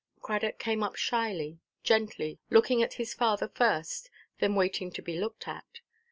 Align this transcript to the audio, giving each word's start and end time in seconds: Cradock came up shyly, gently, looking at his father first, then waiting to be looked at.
Cradock 0.19 0.57
came 0.57 0.81
up 0.81 0.95
shyly, 0.95 1.59
gently, 1.83 2.39
looking 2.49 2.81
at 2.81 2.95
his 2.95 3.13
father 3.13 3.47
first, 3.47 4.09
then 4.39 4.55
waiting 4.55 4.89
to 4.93 5.01
be 5.03 5.19
looked 5.19 5.47
at. 5.47 5.81